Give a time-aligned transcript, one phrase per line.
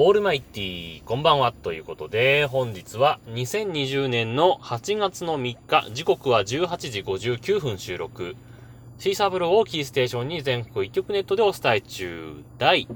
[0.00, 8.36] オールマイティー、こんばんは、ということで、本日は2020年の8月の3日、時刻は18時59分収録。
[8.98, 12.86] シーサーブローをキーステーションに全国一曲ネットでお伝え中、第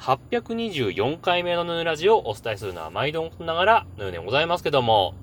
[0.00, 5.14] 824回目のヌーラジオをお伝えするのは毎度ながら、ヌーでございますけども、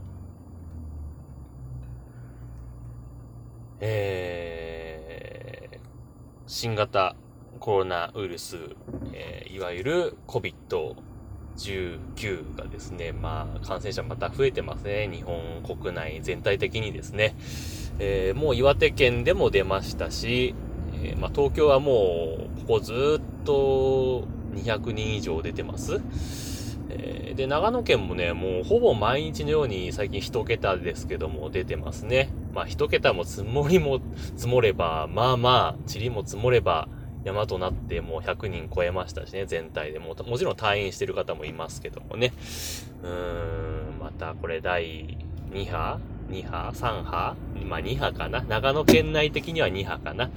[3.82, 5.78] えー、
[6.48, 7.18] 新型
[7.60, 8.56] コロナウイルス、
[9.12, 10.56] えー、いわゆる COVID
[11.60, 15.10] 19がですね、まあ、感染者また増えてますね。
[15.12, 17.36] 日本国内全体的にですね。
[18.00, 20.56] えー、もう岩手県でも出ましたし、
[21.04, 26.02] えー、まあ、東京はもう、ここずっと200人以上出てます。
[26.90, 32.30] え、で、長野県もね、もうほぼ毎日のように最近一桁ですけども出てますね。
[32.54, 34.00] まあ一桁も積もりも
[34.36, 36.88] 積もれば、まあまあ、塵も積もれば、
[37.24, 40.16] 山となってもう100人超えましたしね、全体でも。
[40.16, 42.32] もちろん退院してる方もいますけどもね。
[43.04, 45.18] うーん、またこれ第
[45.52, 47.36] 2波 ?2 波 ?3 波？
[47.66, 48.42] まあ2波かな？
[48.44, 50.30] 長野県内的には2波かな？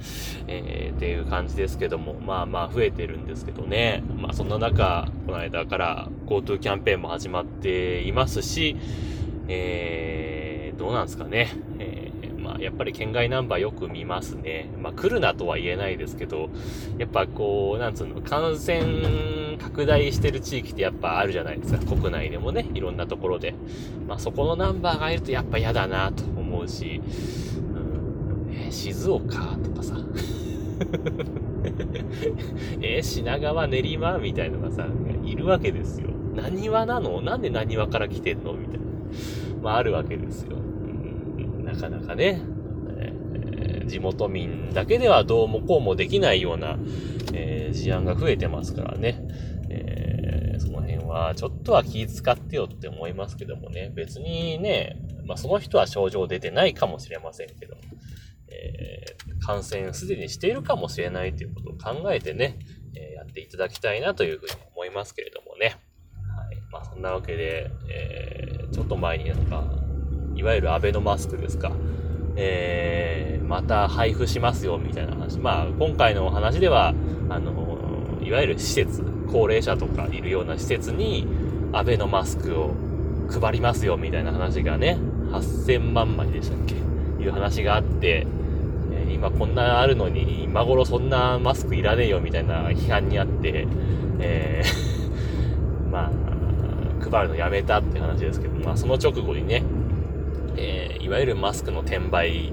[0.47, 4.03] えー、っていう感じですけども、まあまあ増えてるんですけどね。
[4.17, 8.75] まあそんな中、この間から GoTo キャンペーンも始まっていますし、
[9.47, 11.49] えー、どうなんですかね。
[11.79, 11.92] え、
[12.63, 14.69] やっぱり県外ナンバーよく見ますね。
[14.81, 16.49] まあ、来るなとは言えないですけど、
[16.97, 21.79] やっぱこう、なんつうの、感染拡大してる地域ってやっぱあるじゃないですか。
[21.85, 23.53] 国内でもね、いろんなところで。
[24.07, 27.01] まあ、そこのナンバーがいるとやっぱ嫌だなと思うし、
[27.57, 29.97] うん、え、静岡とかさ、
[32.81, 34.87] え、品川練馬みたいのがさ、
[35.25, 36.09] いるわけですよ。
[36.35, 37.21] 何話なの？
[37.21, 38.53] なんで何話から来てんの？
[38.53, 38.85] みたいな。
[39.61, 40.57] まあ、あるわけですよ。
[41.63, 42.41] なかなかね、
[43.85, 46.77] 地元民だけではどうもこうもできないような、
[47.33, 49.21] えー、事案が増えてますからね。
[49.69, 53.91] えー、その辺はちょっとは気遣ってよって思いますけどもね。
[53.95, 57.75] 別にね、まあその人は症状出てないかもしれませんけど、
[58.49, 62.59] えー、感染すでにしているかもしれないということを考えてね、
[62.95, 65.75] え、やっていただきたいなというふうに思いますけれどもね。
[66.35, 66.57] はい。
[66.71, 69.63] まあそんなわけで、えー、ちょっと前になんか、
[70.35, 71.71] いわゆるアベノマスクですか。
[72.35, 75.39] えー、また配布しますよ、みたいな話。
[75.39, 76.93] まあ、今回のお話では、
[77.29, 77.77] あの、
[78.23, 81.27] いわゆる施設、高齢者とかいるような施設に、
[81.73, 82.73] アベノマスクを
[83.29, 84.97] 配りますよ、みたいな話がね、
[85.31, 86.75] 8000万枚でしたっけ？
[87.23, 88.27] いう話があって、
[88.91, 93.67] え、今こんなあるのに、今頃そんなマスクいらねえよ、みたいな批判にあって、
[94.19, 99.63] えー まあ、配るのやめたって話ですけど、まあその直後にね、
[100.57, 102.51] えー、いわゆるマスクの転売、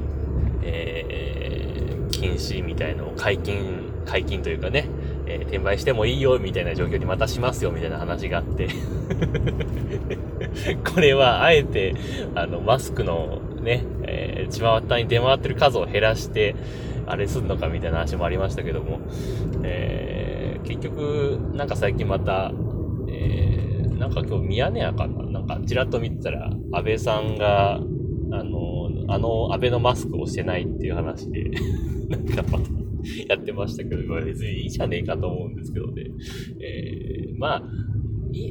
[0.63, 4.89] えー、禁止みたいのを解禁、解禁というかね、
[5.27, 8.69] えー、転売してもいいよみたいな状況にまたしますよみたいな話があって。
[10.93, 11.95] これはあえて、
[12.35, 16.55] あの、マスクのね、えー、血回ったに出回ってる数を減らして、
[17.07, 19.01] あれすんのかみたいな話もありましたけども、
[19.63, 22.53] えー、結局、なんか最近また、
[23.09, 25.25] えー、なんか今日ミヤネ屋かな？
[25.25, 27.81] なんかちらっと見てたら、安倍さんが、
[29.11, 31.51] あの、あの安倍のマスクをしてないっていう話で
[32.09, 32.61] なんかま
[33.27, 36.05] やってましたけど、別にいいじゃねえかと思うんですけどね。
[36.61, 37.63] えー、まあ、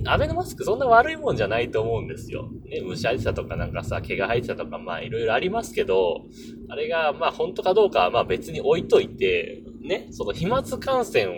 [0.05, 2.49] アベノマスクそんな悪いもんじゃないと思うんですよ。
[2.65, 6.25] ね、虫入ってたとかなんかさ、毛が生えてたとか、まあいろいろありますけど、
[6.67, 11.31] あれがまあ本当かどうかはまあ別に置いといて、ね、その飛沫感染を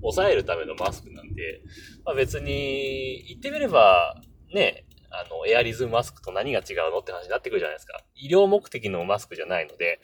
[0.00, 1.60] 抑えるためのマスクなんで、
[2.04, 4.14] まあ別に言ってみれば、
[4.54, 4.85] ね、
[5.20, 8.00] あの、エアリズムマスクと何が違うのって話になってくるじゃないですか。
[8.14, 10.00] 医療目的のマスクじゃないので、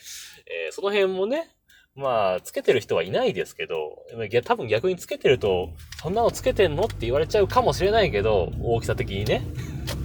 [0.47, 1.50] えー、その辺もね、
[1.95, 3.99] まあ、つけてる人はいないですけど、
[4.45, 5.71] 多分逆につけてると、
[6.03, 9.43] そんなのつけてんのって言われちゃうかもしれないけど、大きさ的にね。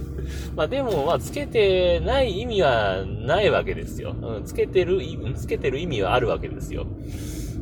[0.54, 4.14] まあでも、まあ、つけてない意味はないわけですよ。
[4.20, 5.00] うん、つけてる、
[5.34, 6.86] つけてる意味はあるわけですよ。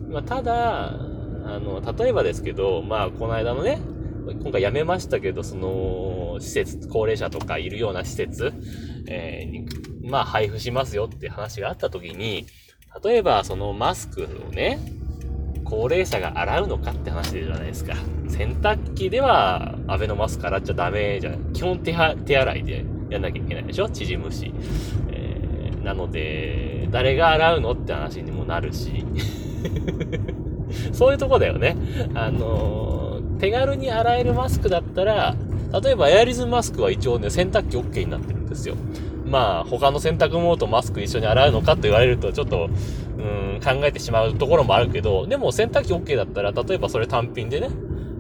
[0.09, 3.81] まあ、ただ、あの、例えばですけど、まあ、この間のね、
[4.43, 5.69] 今回辞めましたけど、その、
[6.41, 8.53] 施設、高齢者とかいるような施設、
[9.09, 9.67] えー、に、
[10.11, 12.47] まあ、配布しますよって話があった時に、
[13.05, 14.79] 例えば、そのマスクをね、
[15.65, 17.95] 高齢者が洗うのかって話じゃないですか。
[18.29, 21.39] 洗濯機では、アベノマスク洗っちゃダメじゃない。
[21.53, 21.93] 基本手
[22.25, 23.89] 手洗いでやんなきゃいけないでしょ？
[23.89, 24.53] 縮むし。
[25.11, 29.05] えー、なので、誰が洗うのって話にもなるし。
[30.93, 31.77] そういうとこだよね。
[32.15, 33.07] あのー
[33.39, 35.37] 手軽に洗えるマスクだったら、
[35.73, 38.77] 例えばエアリズムマスクは一応ね、洗濯機 OK になってるんですよ。
[39.27, 42.69] まあ、他の洗濯物とマスク一緒に洗うのかと言われると、ちょっと、
[43.19, 43.21] う
[43.57, 47.71] ん、考えてしまうところもあるけど、でも洗濯機 OK だったら、例えばそれ単品でね、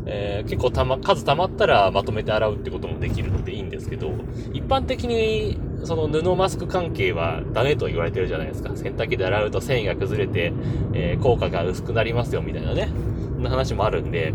[0.08, 4.12] えー、結構たま、数溜まったらまとめて洗うってこともできるのでいいんですけど、
[4.52, 8.76] 一般的にその布マスク関係はダメと言われてるじゃないですか。
[8.76, 10.52] 洗濯機で洗うと繊維が崩れて、
[10.93, 12.88] えー、効果が薄くなりますよみたいなね。
[13.34, 14.32] そんな話もあるんで、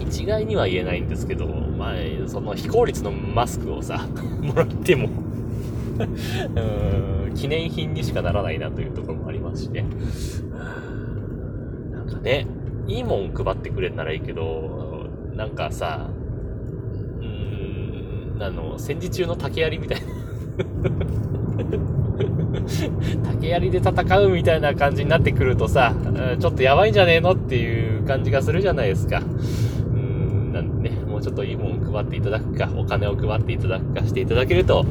[0.00, 1.94] 一概には言えないんですけど、まあ、
[2.26, 4.06] その非効率のマスクをさ、
[4.40, 5.08] もらっても
[5.98, 9.84] うん、記念品にしかならないなというところもありますしね。
[11.92, 12.46] なんかね、
[12.88, 16.08] いいもん配ってくれんならいいけど、なんかさ、
[17.20, 20.06] うーん、あの、戦時中の竹槍みたいな
[23.32, 25.94] 竹槍で戦うみたいな感じになってくるとさ、
[26.38, 29.22] ちょっとやばいんじゃねえのっていう感じがするじゃないですか。
[31.22, 34.84] ちょっといいもん配っていただくか、お金を配っていただくかしていただけると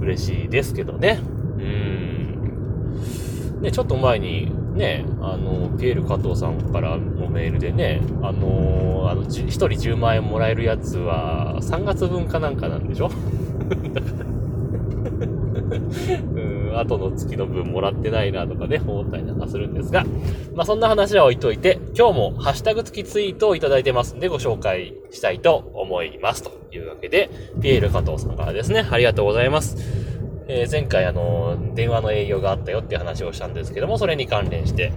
[0.00, 1.20] 嬉しいですけどね。
[1.58, 3.60] うん。
[3.62, 13.10] ね、ちょっと前に、ね、あの、ピエール加藤さんからのメールでね、あの、あの、1人10万円もらえるやつは、3月分かなんかなんでしょ？
[16.80, 20.04] 後の月の分もらってないなとかね、思ったりなんかするんですが、
[20.54, 26.42] まあそんな話は置いといて、今日もハッシュタグ付きツイートをいただいてますんでご紹介したいと思います。
[26.42, 27.30] というわけで、
[27.60, 29.76] ピエール加藤さんからですね、ありがとうございます。
[30.48, 34.92] えー、前回あの、電話の営業があったよって話をしたんですけども、それに関連して、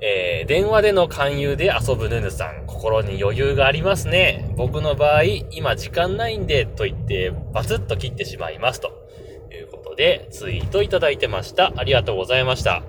[0.00, 4.52] えー、電話での勧誘で遊ぶヌヌさん、心に余裕がありますね。
[4.56, 8.80] 僕の場合、今時間ないんで、と言って、バツッと切ってしまいます。
[8.80, 8.97] と
[9.98, 11.72] で、ツイートいただいてました。
[11.76, 12.84] ありがとうございました。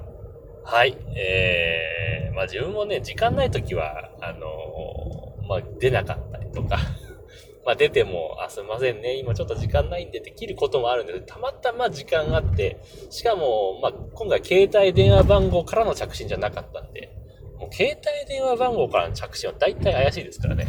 [0.64, 0.96] はい。
[1.18, 6.78] えー、まあ自分もね、時間ない時は、あのー、まあ出なかったりとか
[7.66, 12.78] まあ出ても、あ、すいませんね、今ちょっと時間ないんでできることもあるんですたまたま時間があって、
[13.10, 17.10] しかも、まあ今回携帯電話番号からの着信じゃなかったんで、
[17.58, 20.68] もう携帯電話番号からの着信は大体怪しいですからね。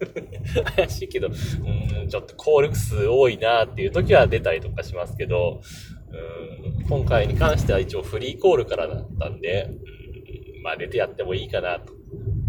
[0.76, 5.62] 怪しいけど、うん、ちょっと効力数多いなっていう時は出たりとかしますけど、
[6.12, 9.68] うん、今回に関しては一応フリーコールからだったんで、
[10.56, 11.92] うん、まあ出てやってもいいかなと。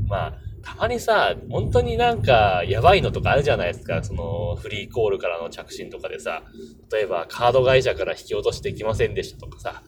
[0.08, 4.04] まあ、たまにさ、本当になんか、やばいのとかあるじゃないですか。
[4.04, 6.44] その、フリーコールからの着信とかでさ、
[6.92, 9.84] 例えば、カード会社から引き落としできませんでしたとかさ、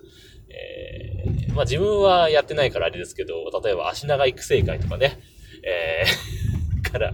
[0.50, 5.20] えー、まあ自分はやってないからあれですけど、例えば、足長育成会とかね、
[5.64, 6.37] えー
[6.98, 7.14] から、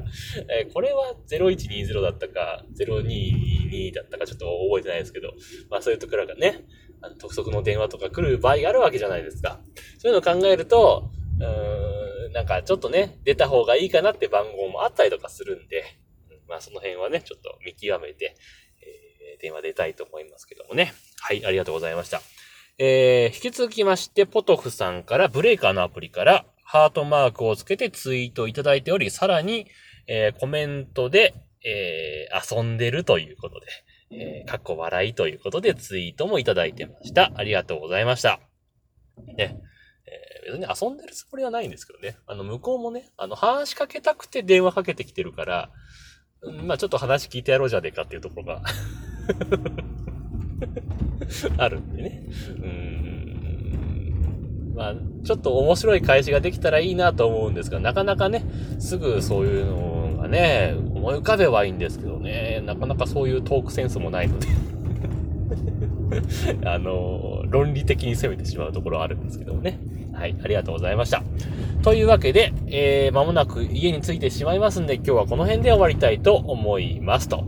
[0.50, 5.33] えー、これは0120だったか、022だったかちょっと覚えてないですけど、
[5.69, 6.65] まあそういうところがね、
[7.01, 9.59] あの、督促の電話とか来る場合があるわけじゃないですか。
[10.00, 15.83] そういうのを考えると、うーん、なんかちょっとね、出た方がいいかなって番号もあったりとかするんで、
[16.47, 18.35] まあその辺はね、ちょっと見極めて、
[18.81, 20.94] えー、電話出たいと思いますけどもね。
[21.19, 22.21] はい、ありがとうございました。
[22.80, 29.67] えー、引き続きまして、ポトフさんから、ブレイカーのアプリから、ハートマークをつけてツイートいただいており、さらに、
[30.07, 33.67] えー、コメントで、えー、遊んでるということで、
[34.09, 37.31] えー、かっこ笑いということでツイートもいただいてました。
[37.35, 38.39] ありがとうございました。
[39.37, 39.61] ね。
[40.47, 42.17] えー、別に遊んでるつもりはないんですけどね。
[42.25, 45.69] あの、向こうもね、あの、話しかけたくて電話かけてきてるから、
[46.41, 48.63] うん、まあちょっと話聞いてやろうじゃねえかっていうところが
[51.59, 52.23] あるんでね。
[52.49, 53.22] うん。
[54.75, 58.43] まあ、ちょっと面白い返しができたらいいなと思うんですが、なかなかね、
[58.79, 64.47] すぐそういうのがね、思い浮かべばいいんですけどね、なかなかそういうトークセンスもないので
[66.65, 69.80] あの、論理的に攻めてしまうところはあるんですけどもね。
[70.13, 71.23] はい、ありがとうございました。
[71.81, 77.27] というわけで、えー、間もなく家に着いてしまいますんで、今日はこの辺で終わりたいと思います。
[77.27, 77.45] と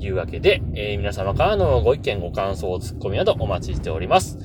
[0.00, 4.38] いうわけで、えー、皆様からのご意見、ご感想、ツッコミなどお待ちしております。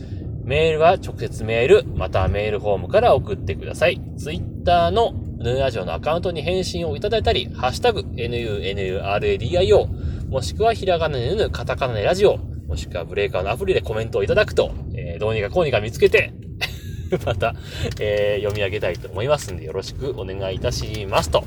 [0.44, 4.02] メールは直接メール、またメールフォームから送ってください。
[4.18, 9.88] ツイッターのヌーラジオのアカウントに返信をいただいたり、ハッシュタグ、NUNURADIO、
[10.30, 16.34] もしくはひらがなでぬカタカナでラジオ、もしくはブレーカーのアプリでコメントをいただくと、えー、どうにかこうにか見つけて
[17.26, 17.56] また、
[18.00, 21.30] えー、読み上げたいと思いますんで、よろしくお願いいたします。
[21.30, 21.44] と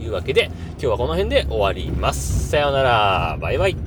[0.00, 2.50] いうわけで、今日はこの辺で終わります。
[2.50, 3.38] さようなら。
[3.40, 3.83] バイバイ。